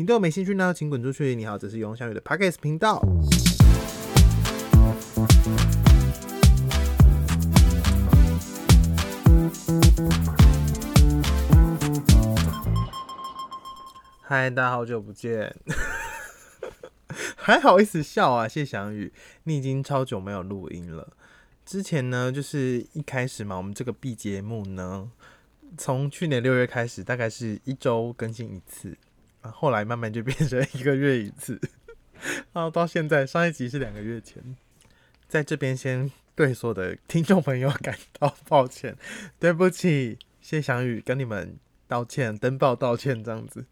[0.00, 1.34] 你对我没兴趣呢，请滚出去。
[1.34, 2.98] 你好，这是永小宇的 Podcast 频道。
[14.22, 15.54] 嗨，大家好久不见，
[17.36, 18.48] 还好意思笑啊？
[18.48, 19.12] 谢翔宇，
[19.44, 21.12] 你已经超久没有录音了。
[21.66, 25.10] 之前呢，就是一开始嘛，我们这个 B 节目呢，
[25.76, 28.96] 从去年六月开始，大概是一周更新一次，
[29.42, 31.60] 啊，后来慢慢就变成一个月一次，
[32.52, 34.56] 然后到现在上一集是两个月前，
[35.28, 38.96] 在这边先对所有的听众朋友感到抱歉，
[39.38, 41.56] 对不起，谢翔宇跟你们
[41.88, 43.64] 道歉，登报道歉这样子。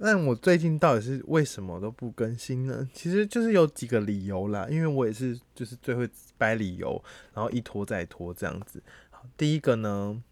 [0.00, 2.88] 那我最近到底是为什么都不更新呢？
[2.94, 6.08] 其实就是有几个理由啦，因为我也是就是最会
[6.38, 7.02] 掰理由，
[7.34, 8.80] 然后一拖再拖这样子。
[9.10, 10.22] 好，第一个呢，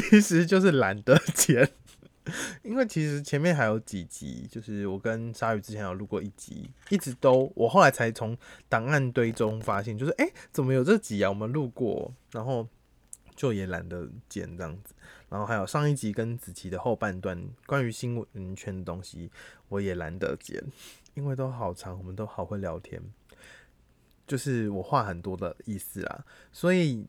[0.00, 1.68] 其实就是懒得剪，
[2.62, 8.36] 因为其实前面还有几集，就是我跟鲨鱼之前有录过一集，一直都我后来才从
[8.68, 11.30] 档案堆中发现，就是哎，怎么有这集啊？
[11.30, 12.68] 我们录过，然后
[13.34, 14.94] 就也懒得剪这样子。
[15.28, 19.30] 然后还有上一集跟子琪的后半段关于新闻圈的东西，
[19.68, 20.62] 我也懒得剪，
[21.14, 23.02] 因为都好长，我们都好会聊天，
[24.26, 27.04] 就是我话很多的意思啦，所以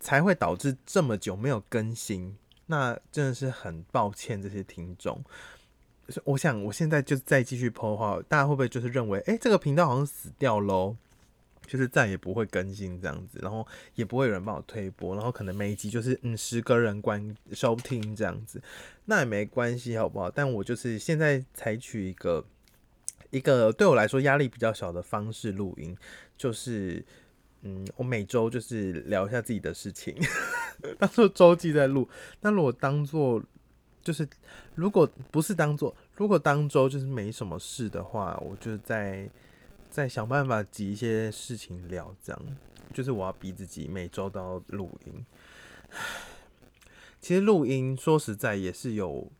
[0.00, 2.36] 才会导致这么久没有更新。
[2.66, 5.24] 那真的是很抱歉这些听众。
[6.24, 10.96] 我想我现在就再继续播的话，大家会不会就是认为，哎，这个频道好像死掉喽？
[11.66, 18.58] 就是再也不会更新这样子，然后也不会有人帮我推播，然后可能每一集就是嗯十个人关收听这样子，
[19.04, 20.30] 那也没关系好不好？
[20.30, 22.42] 但我就是现在采取一个
[23.28, 25.94] 一个对我来说压力比较小的方式录音，
[26.38, 27.04] 就是
[27.62, 30.14] 嗯我每周就是聊一下自己的事情，
[30.98, 32.08] 当做周记在录。
[32.40, 33.42] 那如果当做
[34.02, 34.28] 就是
[34.74, 39.28] 如果不是当做如果当周就是没什么事的话，我就在。
[39.90, 42.42] 在想办法挤一些事情聊，这样
[42.92, 45.24] 就是我要逼自己每周都要录音。
[47.22, 49.32] 其实录音说实在也是有，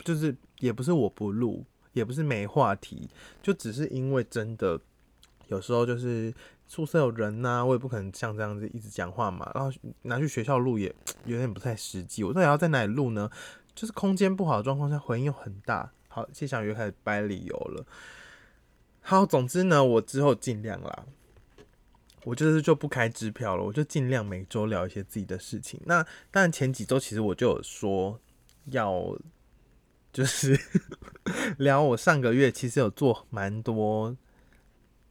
[0.00, 3.08] 就是也不是我不录，也不是没话题，
[3.40, 4.78] 就只是因为真的
[5.46, 6.34] 有时候就是
[6.66, 9.50] 宿舍有人呐，我也不可能像这样子一直讲话嘛。
[9.54, 9.70] 然后
[10.02, 10.94] 拿去学校录也
[11.26, 12.24] 有点不太实际。
[12.24, 13.30] 我到底要在哪里录呢？
[13.74, 15.92] 就是空间不好的状况下，回音又很大。
[16.08, 17.86] 好，谢小鱼开始掰理由了。
[19.00, 21.04] 好，总之呢，我之后尽量啦。
[22.24, 25.80] 我就是就不开支票了，我就尽量每周聊一些自己的事情。
[25.86, 28.20] 那当然前几周其实我就有说
[28.66, 29.18] 要，
[30.12, 30.56] 就是
[31.58, 34.16] 聊我上个月其实有做蛮多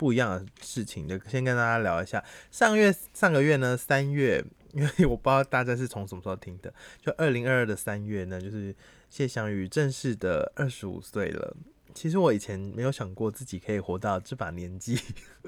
[0.01, 1.16] 不一样的事情就。
[1.29, 8.75] 先跟大家聊一下，上个月上个月呢，三月，因为我不知道大家是从什么时候听的，就二零二二的三月呢，就是
[9.12, 11.56] 谢翔宇正式的二十五岁了。
[11.94, 15.00] 其实我以前没有想过自己可以活到这把年纪。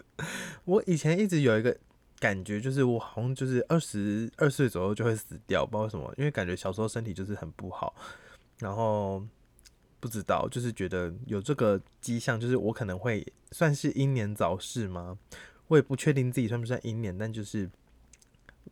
[0.66, 1.76] 我以前一直有一个
[2.20, 7.96] 感觉，就是我好像就是二十二岁左右就会死掉，不知道为什么，因为感觉小时候身体就是很不好，
[8.60, 9.26] 然后
[10.04, 15.18] 不知道，就是觉得有这个迹象，就是我可能会算是英年早逝吗？
[15.70, 17.70] 我也不确定自己算不算英年，但就是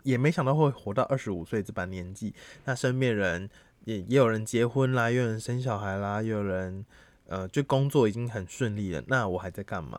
[0.03, 2.35] 也没想到会活到二十五岁这把年纪。
[2.65, 3.49] 那身边人
[3.85, 6.85] 也也有人结婚啦，又有人生小孩啦，又有人。
[7.27, 9.97] 呃，就工作已经很顺利了，那我还在干嘛？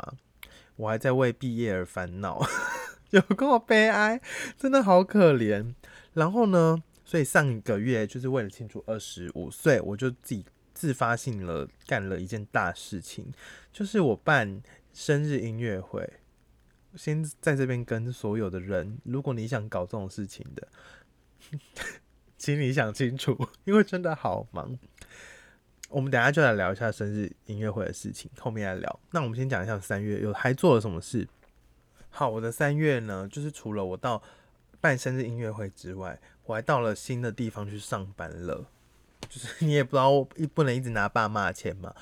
[0.76, 2.46] 我还在为毕业而烦恼，
[3.08, 4.20] 有够悲哀，
[4.58, 5.72] 真的好可怜。
[6.12, 10.44] 然后呢，所以上一个月就是为了庆祝二十五岁，我就自己
[10.74, 13.32] 自发性了干了一件大事情，
[13.72, 14.62] 就是我办
[14.92, 16.14] 生日音乐会。
[16.94, 20.68] 先在这边跟所有的人，如果你想搞这种事情的，
[22.36, 24.78] 请你想清楚，因为真的好忙。
[25.88, 29.00] 我们等下就来聊一下生日音乐会的事情，后面来聊。
[29.10, 31.26] 那我们先讲一下三月有还做了什么事。
[32.10, 34.22] 好，我的三月呢，就是除了我到
[34.80, 38.66] 办生日音乐会之外，我还到了新的地方去上班了。
[39.32, 41.94] 就是 你也不知道一，不能一直拿爸妈的钱嘛，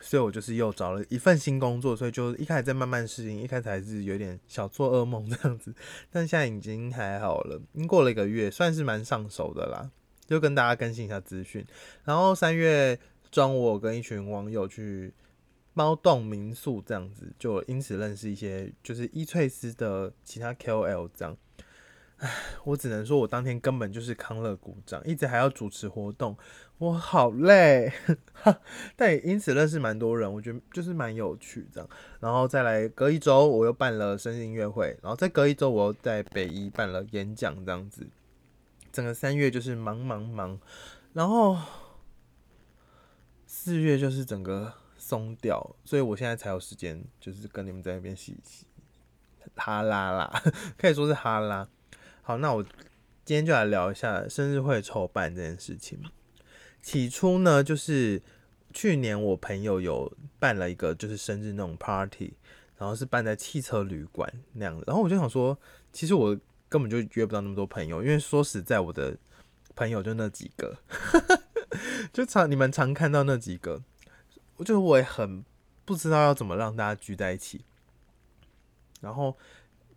[0.00, 5.74] 所以我就是又找了一份新工作，所以就一开始在慢慢适应，一开始还是有点小做噩梦这样子，
[6.10, 9.90] 但现在已经还好了，已经过了一个月，算是蛮上手的啦。
[10.26, 11.66] 就跟大家更新一下资讯，
[12.04, 12.98] 然后三月
[13.30, 15.12] 中我跟一群网友去
[15.74, 21.36] 猫洞民宿这样子，就因此认识一些就是伊翠丝的其他 KOL 这样。
[22.22, 22.30] 唉，
[22.62, 26.38] 我只能说我当天根本就是康乐鼓掌，一直还要主持活动，
[26.78, 27.92] 我好累。
[28.94, 31.90] 但也因此认识蛮多人，我觉得就是蛮有趣这样。
[32.20, 38.06] 然后再来隔一周我又办了生日音乐会，然后再隔一周我又在北医办了演讲这样子。
[38.92, 40.60] 整个三月就是忙忙忙，
[41.14, 41.58] 然后
[43.46, 48.64] 四月就是整个松掉，所以我现在才有时间，就是跟你们在那边洗洗
[49.56, 50.42] 哈拉啦，
[50.78, 51.68] 可以说是哈拉。
[52.22, 52.62] 好，那我
[53.24, 56.00] 今天就来聊一下生日会筹办这件事情。
[56.80, 58.22] 起初呢，就是
[58.72, 62.34] 去年我朋友有办了一个就是生日那种 party，
[62.78, 65.58] 然后是办在汽车旅馆那样子，然后我就想说，
[65.92, 66.38] 其实我。
[66.72, 69.14] 根本就约不到那么多朋友，因为说实在，我的
[69.76, 70.74] 朋友就那几个，
[72.14, 73.82] 就常你们常看到那几个，
[74.56, 75.44] 我就我也很
[75.84, 77.62] 不知道要怎么让大家聚在一起，
[79.02, 79.36] 然后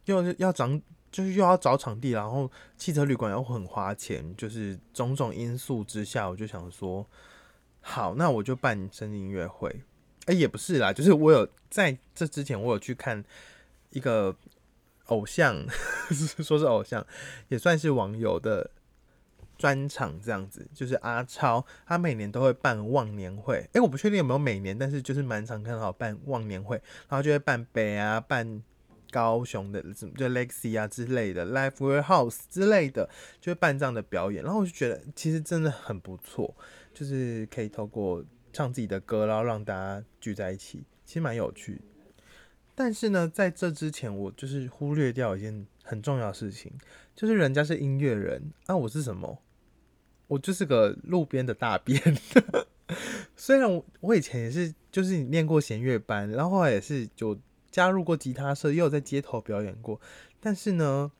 [0.04, 0.82] 又要长，
[1.16, 7.08] 就是又要找场地，然后汽车旅馆又很花钱，就是种种因素之下，我就想说，
[7.80, 9.84] 好，那我就办生日音乐会。
[10.26, 13.24] 哎，也不是啦，就是我有在这之前，我有去看
[13.92, 14.36] 一个。
[15.10, 15.64] 偶像，
[16.42, 17.06] 说是偶像，
[17.50, 18.72] 也算是网友的
[19.56, 20.68] 专场这样子。
[20.74, 23.70] 就是阿超，他每年都会办忘年会。
[23.74, 28.64] 诶，我不确定有没有每年，但是就是蛮常看到办忘年会，然后就会办北啊，办
[29.16, 33.10] 高雄的什么就 Lexi 啊之类的，Live Warehouse 之类的，
[33.40, 34.44] 就会办这样的表演。
[34.44, 36.54] 然后我就觉得其实真的很不错，
[36.94, 38.22] 就是可以透过
[38.52, 41.80] 唱自己的歌，然后让大家聚在一起，其实蛮有趣。
[42.76, 46.74] 但是呢，在这之前，我就是忽略掉一件很重要的事情，
[47.16, 49.42] 就是人家是音乐人，啊，我是什么？
[50.28, 52.02] 我就是个路边的大便。
[53.38, 57.38] 虽然我我以前也是，就是念过弦乐班，然后后来也是就
[57.76, 60.00] 加入过吉他社，也有在街头表演过。
[60.40, 61.12] 但是呢，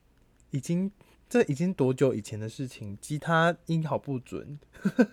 [0.52, 0.90] 已经
[1.28, 2.96] 这已经多久以前的事情？
[2.98, 4.58] 吉他音好不准，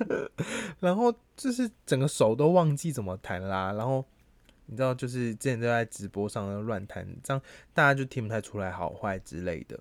[0.79, 4.05] 然后就是整个手都忘记怎么弹啦，然后。
[4.65, 7.43] 你知道，就是之前都在直播上乱弹，这样
[7.73, 9.77] 大家就听不太出来好坏之类的。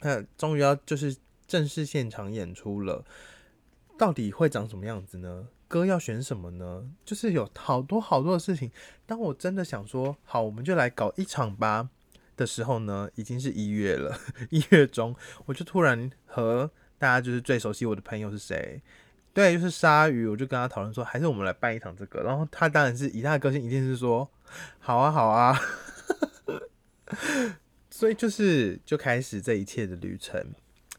[0.00, 1.14] 那终于要就是
[1.46, 3.04] 正式现场演出了，
[3.98, 5.48] 到底会长什么样子呢？
[5.68, 6.90] 歌要选什么呢？
[7.04, 8.70] 就是有好多好多的事情。
[9.04, 11.90] 当我真的想说好，我们就来搞一场吧
[12.36, 14.18] 的时候呢，已经是一月了，
[14.50, 15.14] 一月中，
[15.46, 18.80] 我就突然和大家就是最熟悉我的朋友是谁。
[19.34, 22.22] 对，就是鲨鱼，我就跟他讨论说，还是我们来办一场这个。
[22.22, 24.30] 然后他当然是以他的个性，一定是说，
[24.78, 25.58] 好啊，好啊。
[27.90, 30.44] 所以就是就开始这一切的旅程，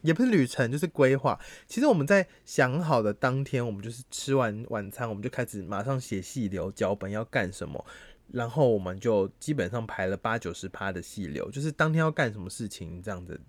[0.01, 1.39] 也不是旅程，就是规划。
[1.67, 7.85] 其实我们在想好的当天，我们就是吃完晚餐，我们就开始马上写细流脚本要干什么，
[8.31, 13.39] 然后我们就基本上排了八九十趴的细流，就是当天要干什么事情这样子。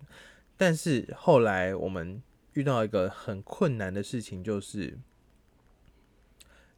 [0.57, 2.21] 但是后来我们。
[2.53, 4.97] 遇到一个很困难的事情，就是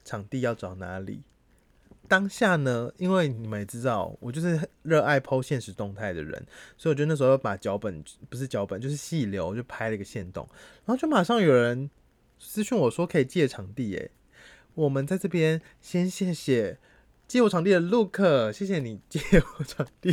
[0.03, 1.23] 场地要找哪里。
[2.07, 6.45] 当下呢，因为你们也知道，我就是热爱剖现实动态的人，
[6.77, 10.47] 所以我觉得那时候把脚本不是脚本，就是细流，就拍了一个线动，
[10.85, 11.89] 然后就马上有人
[12.39, 14.11] 私讯我说可以借场地，诶，
[14.73, 16.79] 我们在这边先谢谢。
[17.27, 18.17] 借我场地的 Look，
[18.51, 19.21] 谢谢你 借
[19.57, 20.09] 我场地，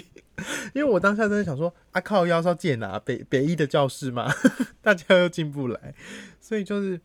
[0.73, 4.33] 因为我当下真的想说，啊靠，要是要借哪北北一的教室吗？
[4.81, 5.93] 大家又进不来，
[6.41, 7.01] 所以就是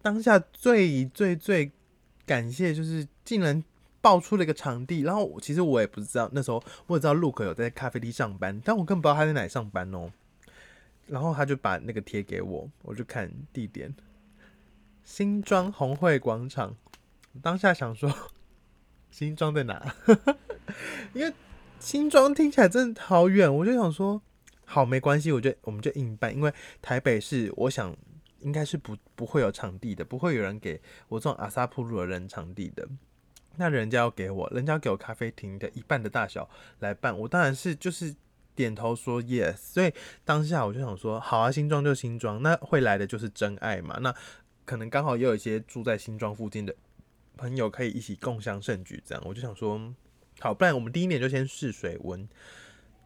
[0.00, 1.70] 当下最最最
[2.24, 3.62] 感谢，就是竟然
[4.00, 5.00] 爆出了一个场地。
[5.00, 10.10] 然后其实我也不知道，那时候我也知道 Look 有在咖啡厅上班，但我根本不知道他在哪上班哦。
[11.06, 13.94] 然后他就把那个贴给我，我就看地点，
[15.02, 16.76] 新庄红会广场。
[17.42, 18.12] 当下想说。
[19.10, 19.92] 新庄在哪？
[21.12, 21.34] 因为
[21.80, 24.22] 新庄听起来真的好远，我就想说，
[24.64, 26.32] 好没关系，我就我们就硬办。
[26.32, 27.92] 因为台北市，我想
[28.38, 32.88] 应该是不不会有场地的，不会有人给我这种阿萨普鲁的人场地的。
[33.56, 36.48] 那人家要给我，人家给我咖啡厅的一半的大小
[36.80, 38.14] 来办，我当然是就是
[38.54, 39.56] 点头说 yes。
[39.56, 39.92] 所以
[40.24, 43.98] 当下我就想说，好啊，新庄就新庄，那会来的就是真爱嘛。
[44.00, 44.14] 那
[44.64, 46.74] 可能刚好也有一些住在新庄附近的。
[47.36, 49.80] 朋友可以一起共襄盛举，这样我就想说，
[50.40, 52.28] 好，不然我们第一年就先试水温，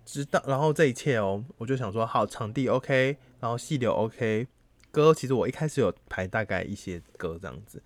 [0.04, 4.48] 知道，然后这一切哦，我就想说，好，场地 OK，然后细流 OK，
[4.90, 7.80] 歌其实我一开始有排大概一些歌这样子，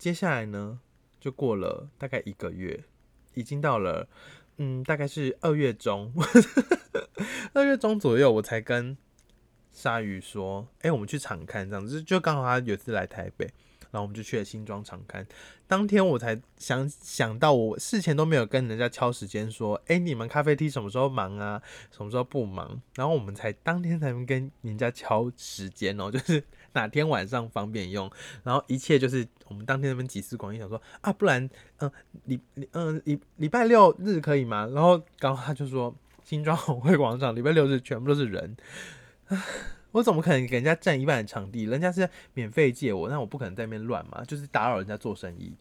[0.00, 0.80] 接下来呢，
[1.20, 2.84] 就过了大概一个月，
[3.34, 4.08] 已经到了，
[4.56, 6.10] 嗯，大概是二月中，
[7.52, 8.96] 二月中左右，我才跟
[9.74, 13.46] 鲨鱼说，哎，我们去场看这样子，就刚好他有次来台北。
[13.92, 15.26] 然后我们就去了新庄长刊，
[15.66, 21.60] 当天我才想想到，我事前都没有跟人家敲时间说，哎，你们咖啡厅什么时候忙啊？
[21.90, 22.80] 什么时候不忙？
[22.94, 26.40] 然后我们才当天才能跟人家敲时间哦，就是
[26.74, 28.10] 哪天晚上方便用。
[28.42, 31.48] 然后一切就是我们当天那边集思广益，想说啊，不然
[31.78, 31.90] 嗯，
[32.24, 34.68] 礼礼嗯礼礼拜六日可以吗？
[34.72, 38.56] 然后刚好他就说新庄红会广场礼拜六日全部都是人，
[39.92, 41.64] 我怎么可能给人家占一半的场地？
[41.64, 45.56] 人家是免费借我，那我不可能在那边乱嘛，就是打扰人家做生意。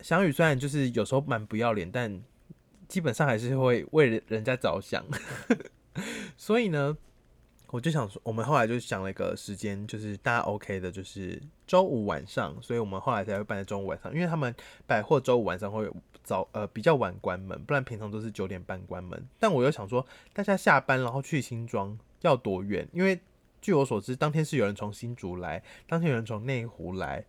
[0.00, 2.20] 翔宇虽然就是有时候蛮不要脸，但
[2.86, 5.04] 基本上还是会为人家着想。
[6.36, 6.96] 所以呢，
[7.70, 12.56] 我就想说，我们后来就想了一个时间，就是大家 OK 的，就是周五晚上。
[12.62, 14.54] 所以我们后来才会办在周五晚上，因为他们
[14.86, 15.90] 百货周五晚上会
[16.24, 19.26] 早呃比较晚关门，不然平常都是九点半关门。
[19.38, 21.98] 但我又想说，大家下班然后去新庄。
[22.22, 22.88] 要多远？
[22.92, 23.20] 因为
[23.60, 27.24] 据我所知，当天是有人从新竹来，当天有人从内湖来。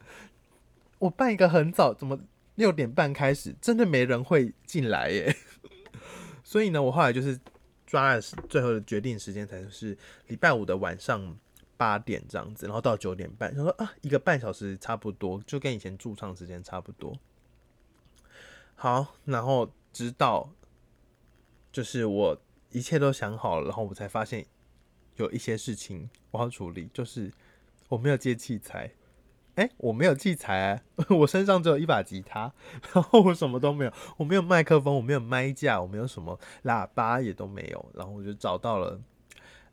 [0.98, 2.18] 我办一个很早，怎么
[2.56, 3.54] 六点半开始？
[3.62, 5.34] 真的没人会进来耶。
[6.44, 7.40] 所以呢，我后来就是
[7.88, 11.36] 抓了最后的决定时间，才是礼拜五的晚上
[11.76, 17.18] 八点这样子，然后到九点半，他说啊，一个半小时差不多，就跟以前驻唱时间差不多。
[18.76, 20.50] 好，然后直到
[21.72, 22.40] 就是我。
[22.70, 24.44] 一切都想好了，然后我才发现
[25.16, 27.32] 有一些事情我要处理，就是
[27.88, 28.92] 我没有借器材，
[29.58, 32.52] 哎，我没有器材， 我身上只有一把吉他，
[32.94, 39.00] 然后我什么都没有，我没有麦克风，我没有麦架，我没有什么喇叭也都没有，然后我就找到了，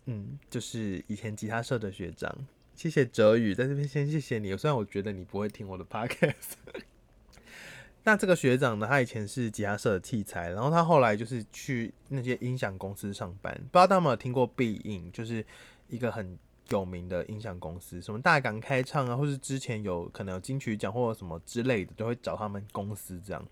[0.06, 2.36] 嗯，就是以前吉他社的学长，
[2.74, 6.56] 谢谢哲宇，在这边先谢谢你，虽然我觉得你不会听我的 podcast。
[8.08, 8.88] 那这个学长呢？
[8.88, 13.52] 他以前是吉他社的器材，然后他后来就是去那些音响公司上班。
[13.56, 15.46] 不知道大家有没有听过必应，就是
[15.90, 16.38] 一个很
[16.70, 23.46] 有名的音响公司，什么大港开唱啊，或是之前有可能有金曲奖或者什么之类的，都会找他们公司这样。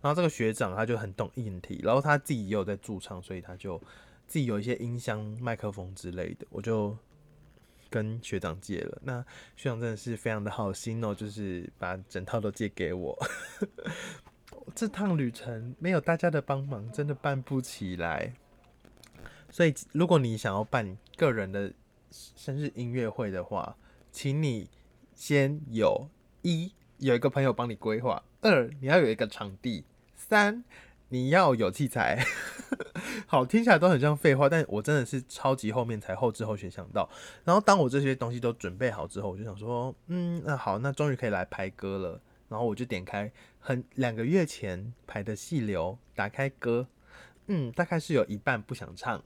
[0.00, 3.78] 然后这个学长他就很懂硬体，然后他自己也有在驻唱，所以他就
[4.26, 6.96] 自己有一些音箱、麦克风之类的，我就。
[7.90, 9.22] 跟学长借了，那
[9.54, 13.14] 学长真的是非常的好心哦，就是把整套都借给我。
[14.74, 18.32] 这趟旅程没有大家的帮忙，真的办不起来。
[19.50, 21.70] 所以，如果你想要办个人的
[22.12, 23.76] 生日音乐会的话，
[24.10, 24.68] 请你
[25.14, 26.08] 先有
[26.42, 30.62] 一有一个朋友帮你规划，二你要有一个场地，三。
[31.08, 32.24] 你要有器材，
[33.28, 37.06] 好听起来都很像废话，但我真的是超级后面才后知后觉想到。
[37.44, 42.18] 然后当我这些东西都准备好之后，我就想说，嗯，那好，那终于可以来排歌了。
[42.48, 46.88] 然后我就点开很两个月前排的细流，打开歌，
[47.54, 49.22] 嗯，大概是有一半不想唱，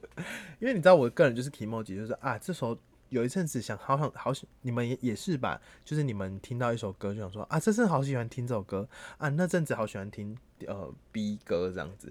[0.60, 2.78] 因为你知道我个人就是提莫吉，就是啊，这首。
[3.08, 5.60] 有一阵子想好想好喜，你们也也是吧？
[5.84, 8.88] 就是你们听到一首歌就想说啊，这阵好喜欢听这首歌
[9.18, 10.34] 啊，那阵子好喜欢听
[10.66, 12.10] 呃 B 歌这样子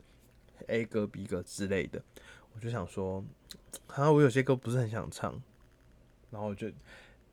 [0.67, 1.99] ，A 歌 B 歌之类的，
[2.53, 3.25] 我就想说，
[3.87, 5.41] 好像我有些歌不是很想唱，
[6.29, 6.69] 然后我就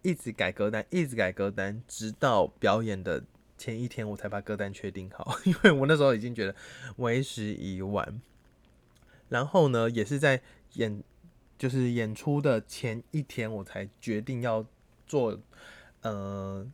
[0.01, 3.23] 一直改歌单，一直改歌单，直到表演的
[3.59, 6.55] 前一天我才把歌单确定好， 因为我那时候已经觉得
[6.97, 8.19] 为时已晚。
[9.29, 10.41] 然后呢，也是在
[10.75, 11.03] 演。
[11.59, 14.65] 就是演出的前一天，我才决定要
[15.09, 15.37] 做
[16.03, 16.65] 呃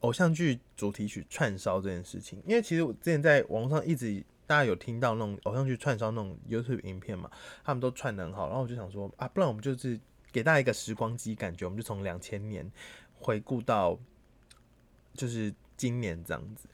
[0.00, 2.38] 偶像剧主题曲串烧这件事情。
[2.46, 7.30] 因为其实我之前在网络上一直大家有听到那种偶像剧串烧那种 YouTube 影片嘛，
[7.64, 8.48] 他们都串的很好。
[8.48, 9.98] 然后我就想说啊，不然我们就是
[10.30, 12.70] 给大家一个时光机感觉，我们就从两千年
[13.14, 13.98] 回顾到
[15.14, 16.68] 就是今年这样子。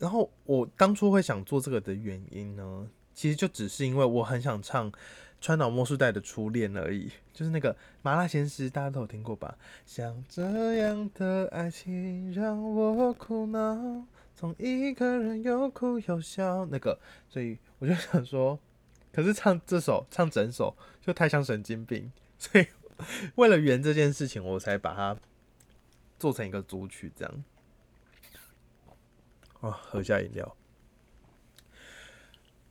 [0.00, 4.92] 然后我当初会想做这个的原因呢，其实就只是因为我很想唱。
[5.38, 9.56] 川岛茉树代的初恋而已，就是那个麻辣鲜师，大家都有听过吧？
[9.84, 14.02] 像这样的爱情让我苦恼，
[14.34, 16.98] 从一个人又哭又笑，那个，
[17.28, 18.58] 所以我就想说，
[19.12, 22.66] 可是唱这首唱整首就太像神经病，所以
[23.34, 25.14] 为了圆这件事情，我才把它
[26.18, 27.44] 做成一个组曲这样。
[29.60, 30.56] 啊，喝下饮料，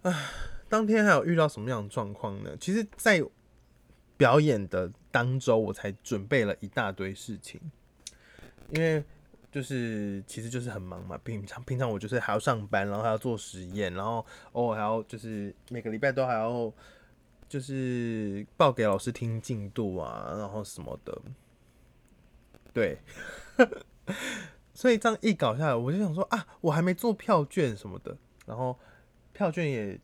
[0.03, 0.13] 唉。
[0.67, 2.57] 当天还有遇到什么样的状况呢？
[2.59, 3.23] 其实，在
[4.17, 7.61] 表演的当周，我才准备了一大堆事情，
[8.71, 9.01] 因为
[9.51, 11.15] 就是其实就是很忙嘛。
[11.19, 16.73] 平常平常我就是还要上班，然后还要做实验，然后偶尔还要就是每个礼拜都还要
[17.47, 21.21] 就是报给老师听进度啊，然后什么的。
[22.73, 22.97] 对，
[24.75, 28.15] 所以这样一搞下来，我就想说啊，我还没做票券什么的，
[28.45, 28.77] 然后
[29.33, 29.99] 票券也。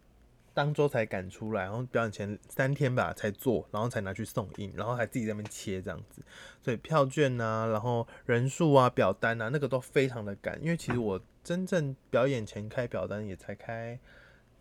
[0.53, 6.21] 当周才赶出来，然后表演前三天吧才做，然后才拿去送印，然后还自己在那边切这样子，
[6.61, 13.97] 所以票券啊，然后人数啊、表单啊，那个都非常的赶，因为其实我真正表演前开表单也才开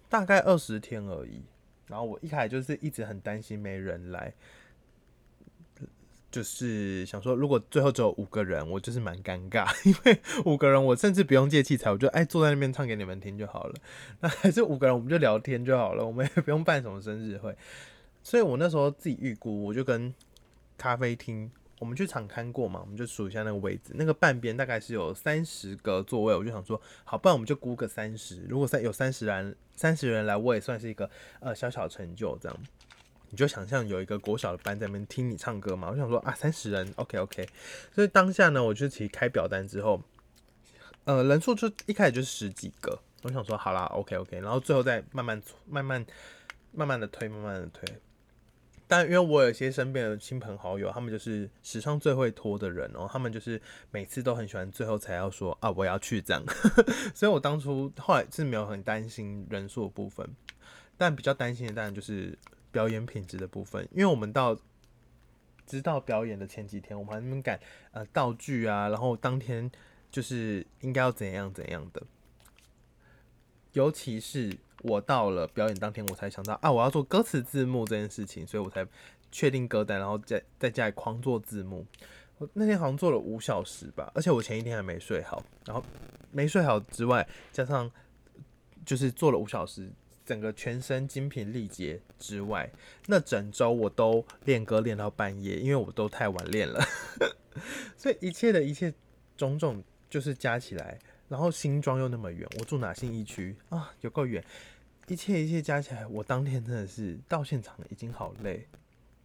[0.08, 1.42] 大概二十天而已，
[1.88, 4.32] 然后我一开始就是一直很担心没人来。
[6.30, 13.74] 就是想说，如果最后只有五个人，我就是蛮尴尬， 因为五个人我甚至不用借器材，我就哎坐在那边唱给你们听就好了。
[14.20, 17.56] 那还是五个人，我们就聊天就好了，我们也不用办什么生日会。
[18.22, 20.14] 所以我那时候自己预估，我就跟
[20.78, 31.10] 咖啡厅，我们去场看过嘛，我们就数一下那个位置，那个半边大概是有三十个座位，我就想说，好，不然我们就估个三十，如果三有三十人，三十人来，我也算是一个
[31.40, 32.56] 呃小小成就这样。
[33.30, 37.48] 你就想象有一个国小的班在那边听你唱歌嘛，我想说啊，三十人，OK OK。
[37.94, 40.02] 所以当下呢，我就其实开表单之后，
[41.04, 46.06] 呃，人数就一开始就是十几个，我想说好啦，OK OK，然后最后再慢慢慢慢
[46.72, 47.88] 慢慢的推，慢慢的推。
[48.88, 56.44] 但因为我有些身边的亲朋好友，他们就是史上最会拖的人哦，他们就是每次都很喜欢最后才要说啊我要去这样，
[57.14, 60.28] 所以我当初后来是没有很担心人数的部分，
[60.96, 62.36] 但比较担心的当然就是
[62.70, 64.56] 表演品质的部分，因为我们到
[65.66, 67.60] 知道表演的前几天，我们还没赶
[67.92, 69.70] 呃道具啊，然后当天
[70.10, 72.02] 就是应该要怎样怎样的，
[73.72, 74.58] 尤其是。
[74.82, 78.82] 我到了表演当天，我才想到啊，我要做歌词字幕这件事情，所以我才
[79.30, 81.86] 确定歌单，然后在在家里狂做字幕。
[82.38, 85.84] 我那天好像做了五小时吧，而且我前一天还没睡好，然后
[86.30, 87.92] 没睡好之外，加上
[88.86, 89.92] 就是做了五小时，
[90.30, 92.70] 整个全身精疲力竭之外，
[93.08, 96.80] 那整周我都练歌练到半夜，因为我都太晚练了，
[97.98, 98.94] 所以一切的一切
[99.36, 100.96] 种种就是加起来。
[101.28, 104.44] 然后新庄又那么远，我住哪信一区啊，有够远。
[105.08, 108.64] 一切一切加起来，我当天真的是到现场已经好累。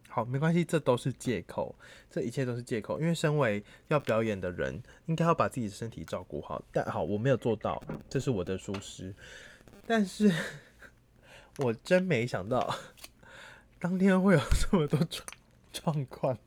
[0.08, 1.72] 好，没关系，这都是借口，
[2.10, 2.98] 这一切都是借口。
[2.98, 6.60] 因为身为要表演的人，应该要把自己的身体照顾好。
[6.72, 9.14] 但好，我没有做到，这是我的疏失。
[9.86, 10.32] 但是
[11.58, 12.76] 我真没想到，
[13.78, 15.26] 当天会有这么多状
[15.72, 16.38] 状况。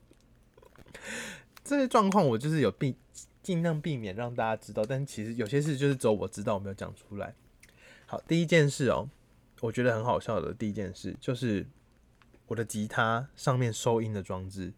[1.63, 2.95] 这些状况我就是有避。
[3.41, 7.33] 尽量避免让大家知道，但其实有些事就是只有我知道，我没有讲出来。
[8.05, 9.09] 好，第一件事哦，
[9.61, 11.65] 我觉得很好笑的第一件事就是
[12.47, 14.73] 我的吉他上面收音的装置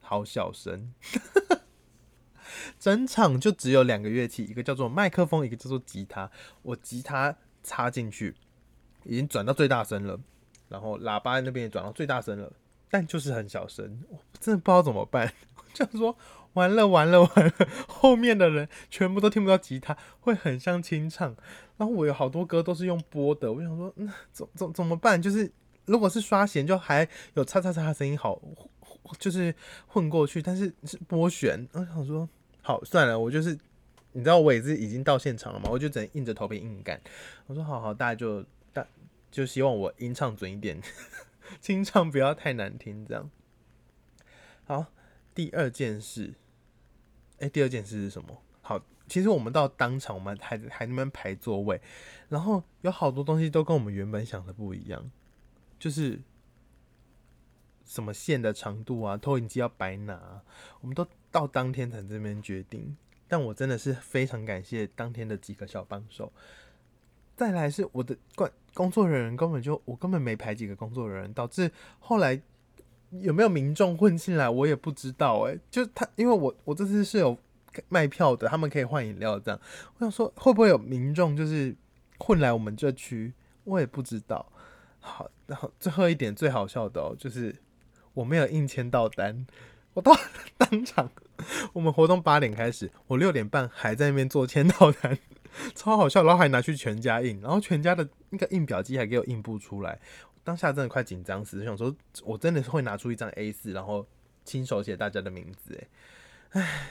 [0.00, 0.94] 好小声，
[2.80, 6.30] 整场就只有两个乐器，一个叫做麦克风，一个叫做吉他。
[6.62, 8.34] 我吉他插进去
[9.08, 10.16] 已经转到最大声了，
[10.68, 12.52] 然后喇叭那边也转到最大声了，
[12.88, 15.32] 但就是很小声，我真的不知道怎么办，
[15.74, 16.16] 就说。
[16.54, 17.52] 完了完了完了！
[17.86, 21.36] 后面的人全部都听不到吉他，会很像清唱。
[21.76, 25.20] 然后我有好多歌都是用播的，我想说，那怎怎怎么办？
[25.20, 25.48] 就是
[25.84, 28.40] 如果是刷弦，就还有叉叉叉的声音好，
[29.20, 29.54] 就是
[29.86, 30.42] 混过去。
[30.42, 32.28] 但是是拨弦，我想说，
[32.62, 33.56] 好算了，我就是
[34.12, 37.00] 你知道我也是已经到现场了嘛，我就只能硬着头皮硬干。
[37.46, 38.44] 我说好好，大家就
[39.30, 40.80] 就希望我音唱准一点，
[41.60, 43.30] 清唱不要太难听，这样
[44.64, 44.86] 好。
[45.34, 46.34] 第二件事。
[47.38, 48.42] 哎，第二件事是什么？
[48.60, 51.80] 好，其实我们到当场，我们还还那边排座位，
[52.28, 55.08] 然后有好多东西都跟我们原本想的不一样，
[55.78, 56.20] 就是
[57.84, 60.42] 什么线的长度啊，投影机要摆哪，
[60.80, 62.96] 我们都到当天才这边决定。
[63.28, 66.32] 但我真的是非常感谢当天的几个小帮手。
[67.38, 72.38] 再来是我的工工作人员根本就我根本没排几个工作人员，导致后来。
[73.22, 75.58] 有没有民众混进来，我也不知道哎。
[75.70, 77.34] 就他，因为我我这次是有
[77.88, 79.58] 卖票的，他们可以换饮料这样。
[79.94, 81.74] 我想说，会不会有民众就是
[82.18, 83.32] 混来我们这区？
[83.64, 84.52] 我也不知道。
[85.00, 87.56] 好，然后最后一点最好笑的哦，就是
[88.12, 89.46] 我没有硬签到单，
[89.94, 90.14] 我到
[90.58, 91.10] 当场，
[91.72, 95.18] 我们活动八点开始，我六点半还在那边做签到单，
[95.74, 99.98] 超好笑，然后还拿去全家印，然后全家的那个印表机还给我印不出来。
[100.44, 101.94] 当下真的快紧张死，想说
[102.24, 104.06] 我真的是会拿出一张 A 四，然后
[104.44, 105.78] 亲手写大家的名字，
[106.50, 106.88] 哎，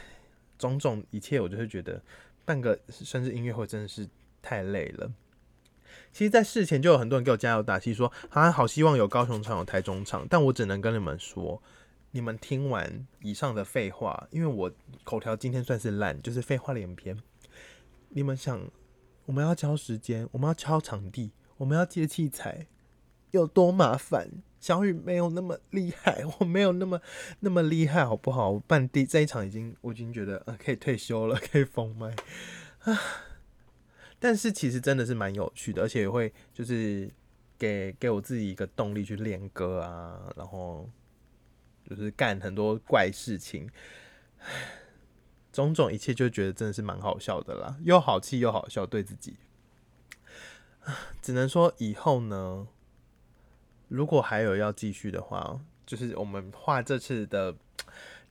[0.59, 1.99] 种种一切，我就会觉得
[2.45, 4.07] 办个生日音乐会真的是
[4.43, 5.11] 太累了。
[6.11, 11.59] 其实，在事前就有很多人给我加油打气，说啊，好希望有高雄场、有台中场，但我只能跟你们说，
[12.11, 14.71] 你们听完以上的废话，因为我
[15.03, 17.17] 口条今天算是烂，就是废话连篇。
[18.17, 18.59] 你们想，
[19.27, 22.65] 我们要交时间，我们要敲场地，我们要借器材。
[23.29, 24.41] 有多麻烦？
[24.59, 26.99] 小雨没有那么厉害，我没有那么
[27.41, 28.49] 那么厉害，好不好？
[28.49, 32.15] 我办第这一场已经，我已经觉得呃可以退休了， 可以封麦
[32.79, 32.99] 啊。
[34.17, 37.07] 但是其实真的是蛮有趣的，而且也会就是
[37.55, 40.89] 给给我自己一个动力去练歌啊，然后
[41.87, 43.69] 就是干很多怪事情，
[45.65, 49.35] 种种一切就觉得真的是蛮好笑的啦，又好气又好笑，对自己
[51.21, 52.67] 只能说以后呢。
[53.89, 57.55] 如果还有要继续的话，就是我们画这次的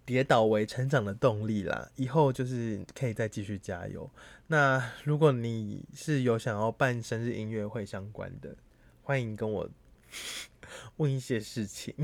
[0.05, 1.89] 跌倒为成长的动力啦。
[1.97, 4.11] 以后就是可以再继续加油。
[4.49, 8.55] 那如果你是有想要办生日音乐会相关的，
[9.03, 9.71] 欢迎跟我
[10.99, 11.95] 问一些事情。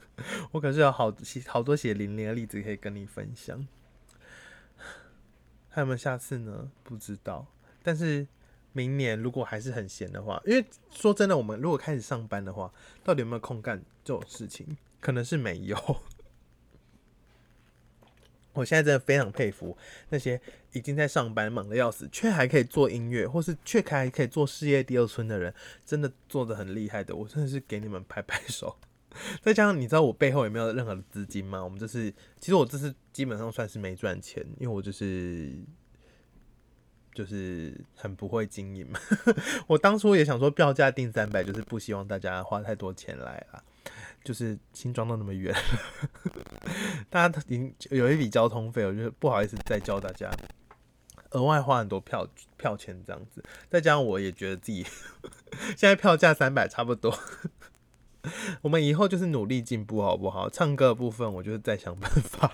[0.52, 1.10] 我可是有好
[1.46, 3.66] 好多血淋淋的例子可以跟你分享。
[5.78, 6.68] 还有没有下次呢？
[6.82, 7.46] 不知道。
[7.84, 8.26] 但是
[8.72, 12.72] 明年如果还是很闲的话，因为说真的，我们如果开始上班的话，
[13.04, 14.76] 到底有没有空干这种事情？
[14.98, 15.78] 可能是没有。
[18.54, 20.40] 我现在真的非常佩服那些
[20.72, 25.54] 已经在上班忙的要死，却还可以做音乐，或是却还可以做事业第二春的人，
[25.86, 27.14] 真的做的很厉害的。
[27.14, 28.76] 我真的是给你们拍拍手。
[29.42, 31.62] 再加上你知道我背后也没有任何的资金吗？
[31.62, 35.52] 我们这是，其实我这次基本上算是没赚钱，因为我就是
[37.14, 39.00] 就是很不会经营嘛。
[39.66, 43.62] 我当初也想说票价定三百，就是不希望大家花太多钱来啦。
[44.24, 45.54] 就是新装到那么远，
[47.08, 50.28] 大家已经有一笔交通费，我觉得不好意思再教大家
[51.30, 53.42] 额外花很多票票钱这样子。
[53.70, 54.84] 再加上我也觉得自己
[55.76, 57.16] 现在票价三百差不多。
[58.62, 60.50] 我们以后就是努力进步，好不好？
[60.50, 62.52] 唱歌的部分，我就是再想办法。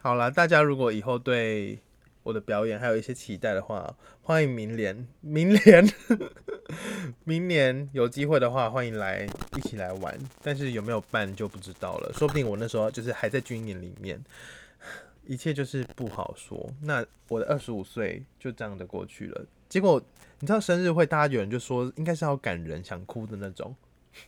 [0.00, 1.78] 好了，大家如果以后对
[2.22, 5.92] 我的表演还有一些期待的话，欢迎明年，明年，
[7.24, 10.16] 明年有机会的话，欢迎来一起来玩。
[10.42, 14.22] 但是有没有办就不知道了，说不定我那时候就是还在军营里面，
[15.28, 16.68] 一切就是不好说。
[16.82, 20.02] 那我的二十五岁就这样的过去了，结果。
[20.40, 23.74] 你知道生日会，大家有人就说应该是要感人、想哭的那种。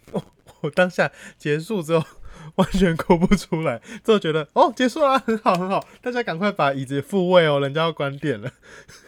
[0.60, 1.08] 我当下
[1.38, 2.04] 结束之后
[2.56, 8.50] 完全哭不出来，之后觉得哦结束了，很好很好，大家赶快把椅子复位哦，人家要关店了。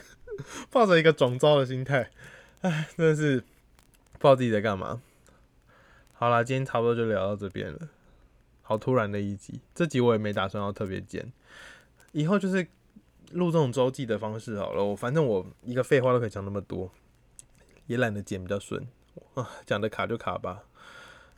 [0.71, 2.09] 抱着一个总招的心态，
[2.61, 5.03] 唉，真的是不知道自己在干嘛。
[6.13, 7.89] 好啦，今天差不多就聊到这边了。
[8.63, 11.33] 好突然的一集，这集我也没打算要特别剪，
[12.13, 12.67] 以后就是。
[13.35, 16.93] 录这种周记的方式好了，我反正我一个废话都可以讲那么多，
[17.87, 18.87] 也懒得剪比较顺
[19.33, 20.65] 啊，讲的卡就卡吧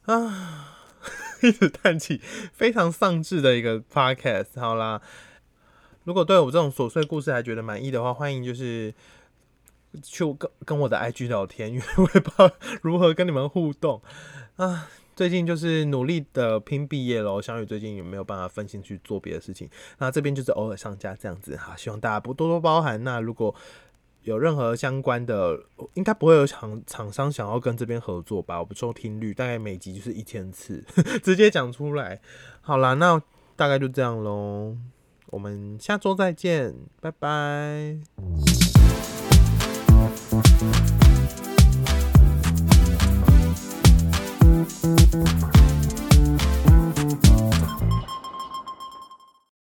[0.06, 0.74] 啊，
[1.40, 2.20] 一直叹气，
[2.52, 4.58] 非常丧志的一个 podcast。
[4.58, 5.00] 好啦，
[6.02, 8.92] 如果对我这种琐碎故事还觉得满意的话，欢迎就是
[10.02, 12.50] 去跟跟我的 IG 聊天，因为我也不知道
[12.82, 14.02] 如何跟你们互动
[14.56, 14.88] 啊。
[15.16, 19.68] 最近就是努力的拼毕业喽，小雨最近有没有办法分心去做别的事情？
[19.98, 23.02] 那这边就是偶尔上架这样子哈，希望大家不多多包涵。
[23.04, 23.54] 那如果
[24.22, 25.58] 有任何相关的，
[25.94, 28.58] 应该不会有厂厂商想要跟这边合作吧？
[28.58, 30.82] 我不收听率，大概每集就是一千次，
[31.22, 32.20] 直接讲出来。
[32.60, 33.20] 好啦，那
[33.54, 34.76] 大概就这样喽，
[35.26, 37.98] 我们下周再见，拜拜。
[44.84, 45.63] Música